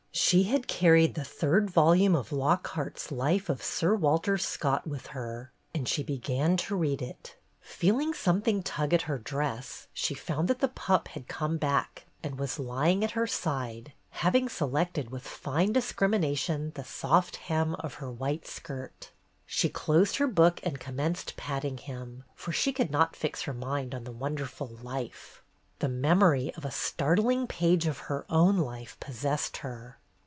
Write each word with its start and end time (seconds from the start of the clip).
She 0.13 0.43
had 0.43 0.67
carried 0.67 1.15
the 1.15 1.23
third 1.25 1.69
volume 1.69 2.15
of 2.15 2.31
Lockhart's 2.33 3.11
"Life 3.13 3.47
of 3.49 3.63
Sir 3.63 3.95
Walter 3.95 4.37
Scott" 4.37 4.85
with 4.85 5.07
her, 5.07 5.51
and 5.73 5.87
she 5.87 6.03
began 6.03 6.55
to 6.57 6.75
read 6.75 7.01
it. 7.01 7.35
128 7.61 7.63
BETTY 7.63 7.91
BAIRD'S 7.91 7.97
GOLDEN 7.97 8.05
YEAR 8.05 8.11
Feeling 8.11 8.13
something 8.13 8.63
tug 8.63 8.93
at 8.93 9.01
her 9.07 9.17
dress, 9.17 9.87
she 9.93 10.13
found 10.13 10.47
that 10.49 10.59
the 10.59 10.67
pup 10.67 11.09
had 11.09 11.27
come 11.29 11.57
back 11.57 12.05
and 12.23 12.37
was 12.39 12.59
lying 12.59 13.03
at 13.05 13.11
her 13.11 13.25
side, 13.27 13.91
having 14.11 14.47
selected, 14.49 15.11
with 15.11 15.23
fine 15.27 15.71
discrimination, 15.73 16.71
the 16.75 16.83
soft 16.83 17.37
hem 17.47 17.75
of 17.75 17.95
her 17.95 18.11
white 18.11 18.45
skirt. 18.47 19.11
She 19.45 19.69
closed 19.69 20.17
her 20.17 20.27
book 20.27 20.59
and 20.63 20.77
commenced 20.79 21.35
patting 21.37 21.77
him, 21.77 22.23
for 22.35 22.51
she 22.53 22.71
could 22.73 22.91
not 22.91 23.15
fix 23.17 23.43
her 23.43 23.53
mind 23.53 23.93
on 23.95 24.03
the 24.05 24.11
wonderful 24.13 24.77
"Life." 24.81 25.41
The 25.79 25.89
memory 25.89 26.53
of 26.55 26.63
a 26.65 26.71
startling 26.71 27.47
page 27.47 27.85
of 27.87 27.97
her 28.11 28.25
own 28.29 28.57
life 28.57 28.97
possessed 29.01 29.57
her. 29.57 29.97